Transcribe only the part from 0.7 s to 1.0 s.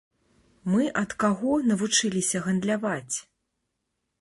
Мы